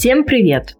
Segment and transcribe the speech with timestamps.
[0.00, 0.78] Всем привет!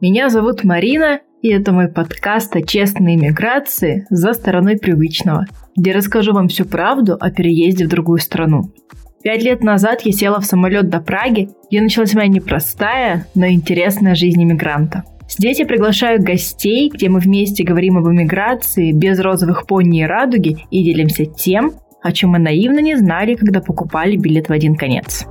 [0.00, 5.46] Меня зовут Марина, и это мой подкаст о честной иммиграции за стороной привычного,
[5.76, 8.72] где расскажу вам всю правду о переезде в другую страну.
[9.22, 14.16] Пять лет назад я села в самолет до Праги, и началась моя непростая, но интересная
[14.16, 15.04] жизнь иммигранта.
[15.28, 20.66] Здесь я приглашаю гостей, где мы вместе говорим об иммиграции без розовых пони и радуги
[20.72, 25.24] и делимся тем, о чем мы наивно не знали, когда покупали билет в один конец.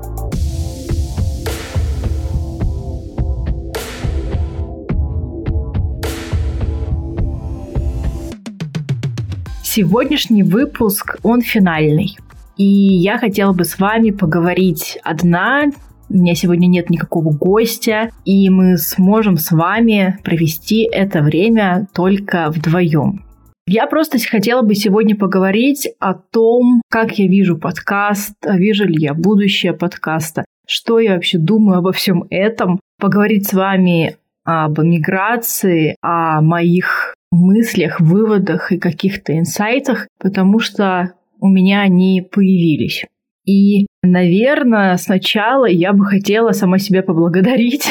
[9.78, 12.18] Сегодняшний выпуск, он финальный.
[12.56, 15.64] И я хотела бы с вами поговорить одна.
[16.10, 22.52] У меня сегодня нет никакого гостя, и мы сможем с вами провести это время только
[22.52, 23.26] вдвоем.
[23.68, 29.14] Я просто хотела бы сегодня поговорить о том, как я вижу подкаст, вижу ли я
[29.14, 36.40] будущее подкаста, что я вообще думаю обо всем этом, поговорить с вами об эмиграции, о
[36.40, 43.06] моих мыслях, выводах и каких-то инсайтах, потому что у меня они появились.
[43.46, 47.88] И, наверное, сначала я бы хотела сама себя поблагодарить.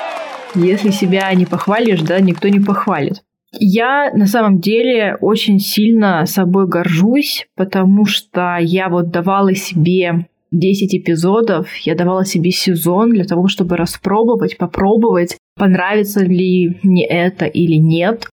[0.54, 3.22] Если себя не похвалишь, да, никто не похвалит.
[3.58, 10.94] Я на самом деле очень сильно собой горжусь, потому что я вот давала себе 10
[10.94, 17.76] эпизодов, я давала себе сезон для того, чтобы распробовать, попробовать, понравится ли мне это или
[17.76, 18.28] нет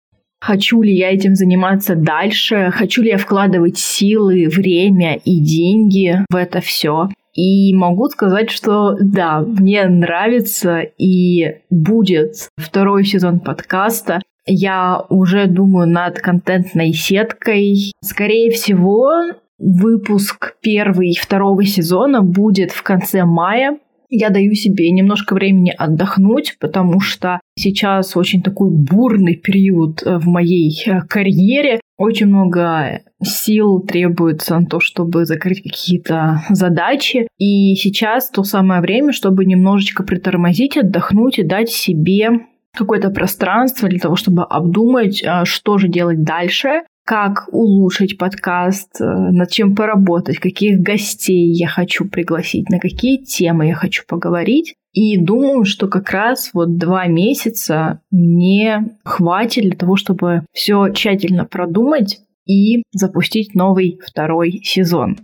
[0.46, 6.36] хочу ли я этим заниматься дальше, хочу ли я вкладывать силы, время и деньги в
[6.36, 7.10] это все.
[7.34, 14.22] И могу сказать, что да, мне нравится и будет второй сезон подкаста.
[14.46, 17.92] Я уже думаю над контентной сеткой.
[18.02, 19.10] Скорее всего,
[19.58, 23.80] выпуск первый и второго сезона будет в конце мая.
[24.10, 30.28] Я даю себе немножко времени отдохнуть, потому что сейчас очень такой бурный период э, в
[30.28, 31.80] моей э, карьере.
[31.98, 37.28] Очень много сил требуется на то, чтобы закрыть какие-то задачи.
[37.38, 42.30] И сейчас то самое время, чтобы немножечко притормозить, отдохнуть и дать себе
[42.76, 49.06] какое-то пространство для того, чтобы обдумать, э, что же делать дальше, как улучшить подкаст, э,
[49.06, 54.76] над чем поработать, каких гостей я хочу пригласить, на какие темы я хочу поговорить.
[54.92, 61.46] И думаю, что как раз вот два месяца мне хватит для того, чтобы все тщательно
[61.46, 65.18] продумать и запустить новый второй сезон.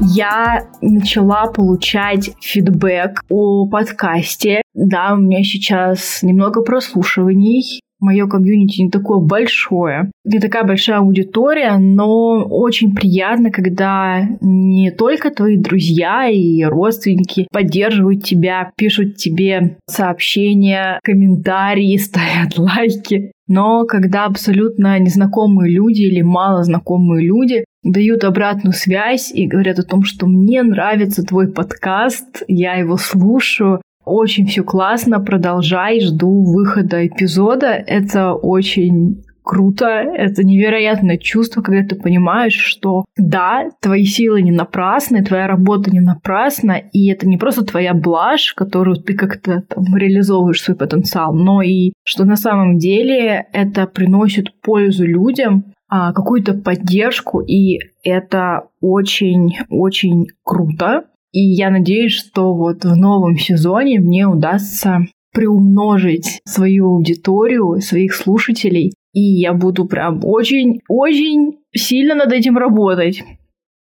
[0.00, 4.62] Я начала получать фидбэк о подкасте.
[4.74, 11.76] Да, у меня сейчас немного прослушиваний, мое комьюнити не такое большое, не такая большая аудитория,
[11.78, 20.98] но очень приятно, когда не только твои друзья и родственники поддерживают тебя, пишут тебе сообщения,
[21.02, 29.32] комментарии, ставят лайки, но когда абсолютно незнакомые люди или мало знакомые люди дают обратную связь
[29.32, 35.20] и говорят о том, что мне нравится твой подкаст, я его слушаю, очень все классно,
[35.20, 37.68] продолжай, жду выхода эпизода.
[37.68, 45.24] Это очень круто, это невероятное чувство, когда ты понимаешь, что да, твои силы не напрасны,
[45.24, 50.62] твоя работа не напрасна, и это не просто твоя блажь, которую ты как-то там реализовываешь
[50.62, 57.40] свой потенциал, но и что на самом деле это приносит пользу людям, а, какую-то поддержку,
[57.40, 61.06] и это очень-очень круто.
[61.32, 65.00] И я надеюсь, что вот в новом сезоне мне удастся
[65.32, 73.24] приумножить свою аудиторию, своих слушателей, и я буду прям очень-очень сильно над этим работать.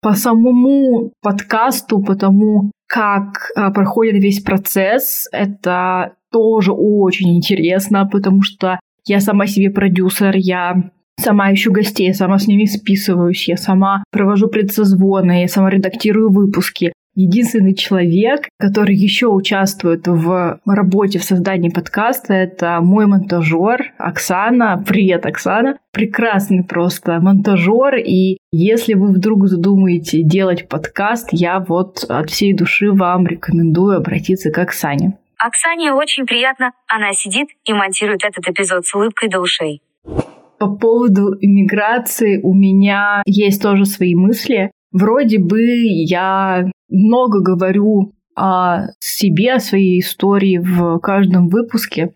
[0.00, 8.40] По самому подкасту, по тому, как а, проходит весь процесс, это тоже очень интересно, потому
[8.40, 13.56] что я сама себе продюсер, я сама ищу гостей, я сама с ними списываюсь, я
[13.56, 16.92] сама провожу предсозвоны, я сама редактирую выпуски.
[17.14, 24.82] Единственный человек, который еще участвует в работе в создании подкаста, это мой монтажер Оксана.
[24.88, 25.76] Привет, Оксана.
[25.92, 27.96] Прекрасный просто монтажер.
[27.96, 34.50] И если вы вдруг задумаете делать подкаст, я вот от всей души вам рекомендую обратиться
[34.50, 35.18] к Оксане.
[35.36, 36.72] Оксане очень приятно.
[36.88, 39.82] Она сидит и монтирует этот эпизод с улыбкой до ушей.
[40.62, 44.70] По поводу иммиграции у меня есть тоже свои мысли.
[44.92, 52.12] Вроде бы я много говорю о себе, о своей истории в каждом выпуске,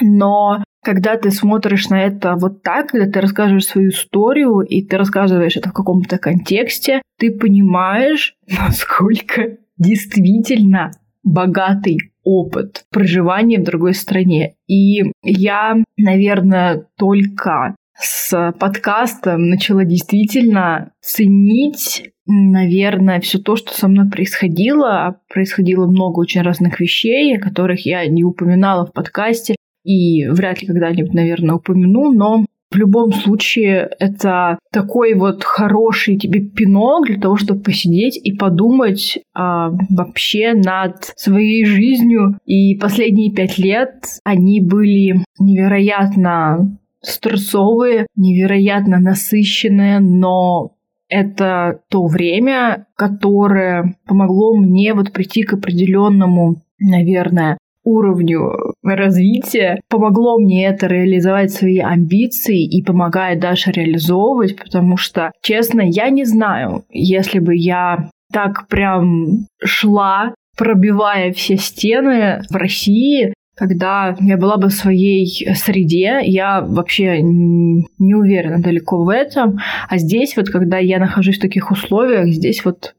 [0.00, 4.96] но когда ты смотришь на это вот так, когда ты рассказываешь свою историю, и ты
[4.96, 10.92] рассказываешь это в каком-то контексте, ты понимаешь, насколько действительно
[11.24, 14.54] богатый опыт проживания в другой стране.
[14.68, 24.08] И я, наверное, только с подкастом начала действительно ценить, наверное, все то, что со мной
[24.08, 25.20] происходило.
[25.32, 30.66] Происходило много очень разных вещей, о которых я не упоминала в подкасте и вряд ли
[30.66, 37.36] когда-нибудь, наверное, упомяну, но в любом случае, это такой вот хороший тебе пинок для того,
[37.36, 42.38] чтобы посидеть и подумать а, вообще над своей жизнью.
[42.44, 46.78] И последние пять лет они были невероятно
[47.08, 50.72] стрессовые, невероятно насыщенные, но
[51.08, 59.80] это то время, которое помогло мне вот прийти к определенному, наверное, уровню развития.
[59.88, 66.24] Помогло мне это реализовать свои амбиции и помогает дальше реализовывать, потому что, честно, я не
[66.24, 74.56] знаю, если бы я так прям шла, пробивая все стены в России, когда я была
[74.56, 79.58] бы в своей среде, я вообще не уверена далеко в этом.
[79.88, 82.94] А здесь вот, когда я нахожусь в таких условиях, здесь вот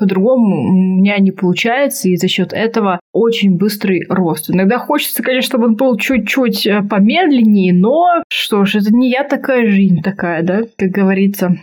[0.00, 4.50] по-другому у меня не получается, и за счет этого очень быстрый рост.
[4.50, 9.24] Иногда хочется, конечно, чтобы он был чуть-чуть э, помедленнее, но что ж, это не я
[9.24, 11.54] такая, жизнь такая, да, как говорится.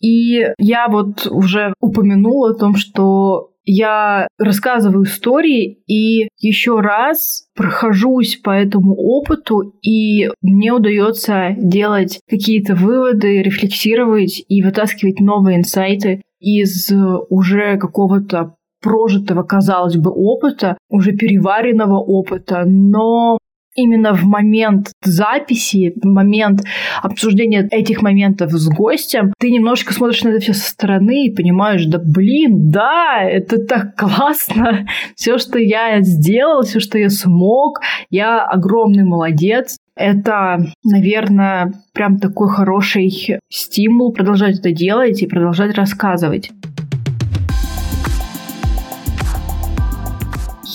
[0.00, 8.36] И я вот уже упомянула о том, что я рассказываю истории и еще раз прохожусь
[8.36, 16.90] по этому опыту, и мне удается делать какие-то выводы, рефлексировать и вытаскивать новые инсайты из
[17.28, 23.36] уже какого-то прожитого, казалось бы, опыта, уже переваренного опыта, но
[23.78, 26.64] именно в момент записи, в момент
[27.02, 31.84] обсуждения этих моментов с гостем, ты немножко смотришь на это все со стороны и понимаешь,
[31.86, 37.80] да блин, да, это так классно, все, что я сделал, все, что я смог,
[38.10, 39.76] я огромный молодец.
[39.96, 43.10] Это, наверное, прям такой хороший
[43.48, 46.50] стимул продолжать это делать и продолжать рассказывать.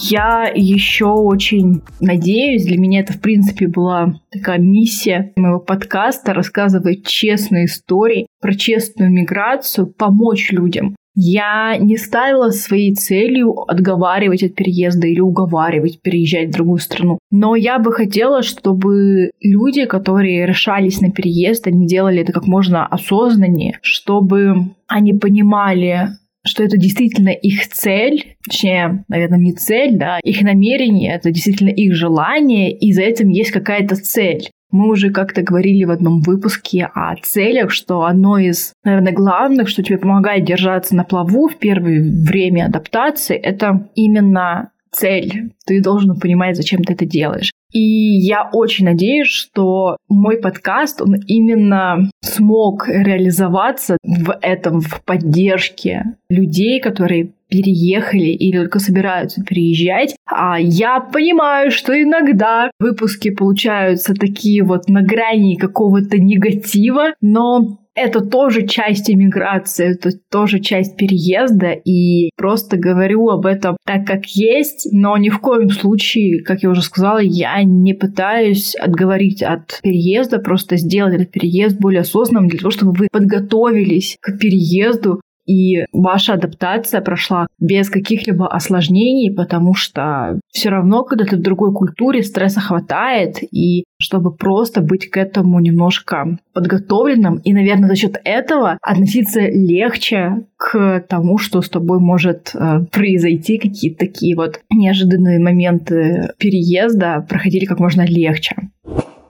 [0.01, 7.05] Я еще очень надеюсь, для меня это, в принципе, была такая миссия моего подкаста, рассказывать
[7.05, 10.95] честные истории про честную миграцию, помочь людям.
[11.15, 17.19] Я не ставила своей целью отговаривать от переезда или уговаривать переезжать в другую страну.
[17.29, 22.87] Но я бы хотела, чтобы люди, которые решались на переезд, они делали это как можно
[22.87, 26.09] осознаннее, чтобы они понимали,
[26.45, 31.93] что это действительно их цель, точнее, наверное, не цель, да, их намерение, это действительно их
[31.93, 34.49] желание, и за этим есть какая-то цель.
[34.71, 39.83] Мы уже как-то говорили в одном выпуске о целях, что одно из, наверное, главных, что
[39.83, 45.51] тебе помогает держаться на плаву в первое время адаптации, это именно цель.
[45.65, 47.51] Ты должен понимать, зачем ты это делаешь.
[47.73, 56.03] И я очень надеюсь, что мой подкаст, он именно смог реализоваться в этом, в поддержке
[56.29, 60.15] людей, которые переехали или только собираются переезжать.
[60.25, 68.21] А я понимаю, что иногда выпуски получаются такие вот на грани какого-то негатива, но это
[68.21, 74.87] тоже часть иммиграции, это тоже часть переезда, и просто говорю об этом так, как есть,
[74.91, 80.39] но ни в коем случае, как я уже сказала, я не пытаюсь отговорить от переезда,
[80.39, 86.33] просто сделать этот переезд более осознанным для того, чтобы вы подготовились к переезду, и ваша
[86.33, 92.59] адаптация прошла без каких-либо осложнений, потому что все равно, когда ты в другой культуре, стресса
[92.59, 99.41] хватает, и чтобы просто быть к этому немножко подготовленным, и, наверное, за счет этого относиться
[99.41, 107.25] легче к тому, что с тобой может э, произойти, какие-то такие вот неожиданные моменты переезда
[107.27, 108.55] проходили как можно легче.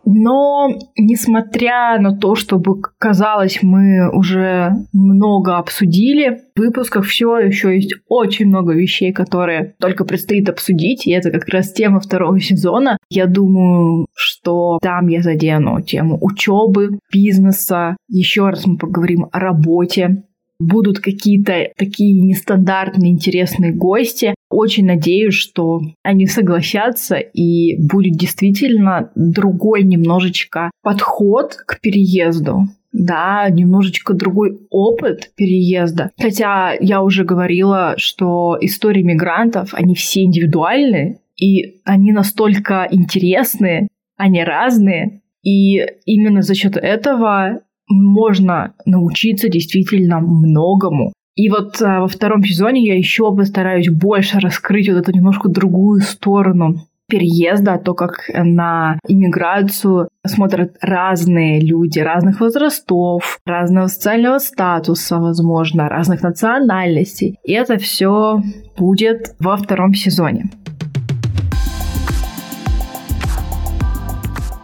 [0.06, 7.96] Но, несмотря на то, чтобы казалось, мы уже много обсудили, в выпусках все еще есть
[8.08, 12.98] очень много вещей, которые только предстоит обсудить, и это как раз тема второго сезона.
[13.10, 20.24] Я думаю, что там я задену тему учебы, бизнеса, еще раз мы поговорим о работе,
[20.60, 24.34] будут какие-то такие нестандартные, интересные гости.
[24.54, 34.14] Очень надеюсь, что они согласятся и будет действительно другой немножечко подход к переезду да, немножечко
[34.14, 36.12] другой опыт переезда.
[36.22, 44.44] Хотя я уже говорила, что истории мигрантов, они все индивидуальны, и они настолько интересные, они
[44.44, 51.14] разные, и именно за счет этого можно научиться действительно многому.
[51.36, 56.02] И вот а, во втором сезоне я еще постараюсь больше раскрыть вот эту немножко другую
[56.02, 65.90] сторону переезда, то, как на иммиграцию смотрят разные люди разных возрастов, разного социального статуса, возможно,
[65.90, 67.40] разных национальностей.
[67.44, 68.42] И это все
[68.78, 70.52] будет во втором сезоне.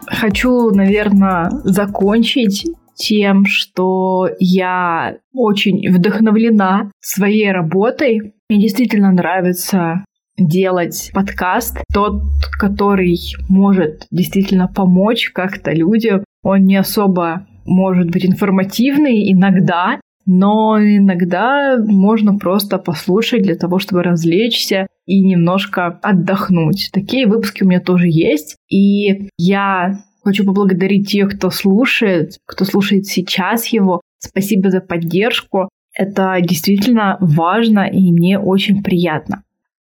[0.07, 2.67] Хочу, наверное, закончить
[2.99, 8.33] тем, что я очень вдохновлена своей работой.
[8.49, 10.03] Мне действительно нравится
[10.37, 12.21] делать подкаст, тот,
[12.59, 16.23] который может действительно помочь как-то людям.
[16.43, 24.03] Он не особо может быть информативный иногда, но иногда можно просто послушать для того, чтобы
[24.03, 26.89] развлечься и немножко отдохнуть.
[26.93, 28.55] Такие выпуски у меня тоже есть.
[28.69, 29.99] И я
[30.29, 34.01] хочу поблагодарить тех, кто слушает, кто слушает сейчас его.
[34.19, 35.69] Спасибо за поддержку.
[35.93, 39.43] Это действительно важно и мне очень приятно.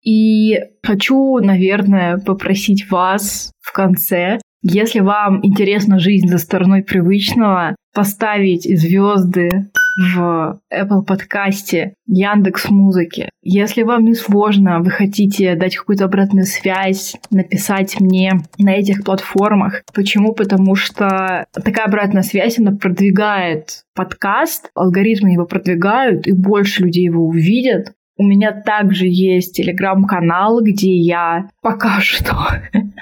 [0.02, 8.62] И хочу, наверное, попросить вас в конце, если вам интересна жизнь за стороной привычного, поставить
[8.62, 9.50] звезды
[9.96, 13.30] в Apple подкасте, Яндекс Музыке.
[13.42, 19.82] Если вам не сложно, вы хотите дать какую-то обратную связь, написать мне на этих платформах.
[19.94, 20.32] Почему?
[20.32, 27.26] Потому что такая обратная связь, она продвигает подкаст, алгоритмы его продвигают, и больше людей его
[27.26, 27.92] увидят.
[28.16, 32.36] У меня также есть телеграм-канал, где я пока что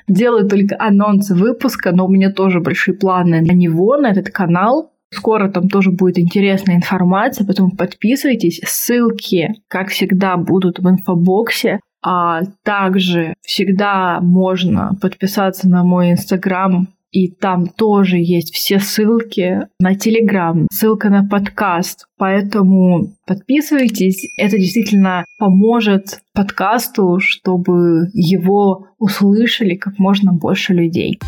[0.09, 4.93] делаю только анонсы выпуска, но у меня тоже большие планы на него, на этот канал.
[5.13, 8.61] Скоро там тоже будет интересная информация, поэтому подписывайтесь.
[8.65, 11.81] Ссылки, как всегда, будут в инфобоксе.
[12.03, 19.97] А также всегда можно подписаться на мой инстаграм и там тоже есть все ссылки на
[19.97, 22.07] Телеграм, ссылка на подкаст.
[22.17, 24.29] Поэтому подписывайтесь.
[24.39, 31.19] Это действительно поможет подкасту, чтобы его услышали как можно больше людей.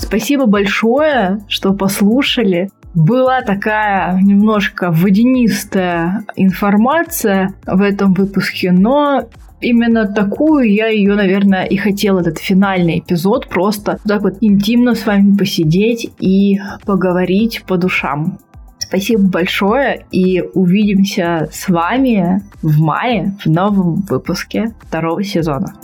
[0.00, 2.70] Спасибо большое, что послушали.
[2.94, 9.28] Была такая немножко водянистая информация в этом выпуске, но
[9.60, 15.06] именно такую я ее, наверное, и хотела, этот финальный эпизод, просто так вот интимно с
[15.06, 18.38] вами посидеть и поговорить по душам.
[18.78, 25.74] Спасибо большое и увидимся с вами в мае в новом выпуске второго сезона.